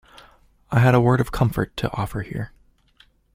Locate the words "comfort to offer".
1.31-2.21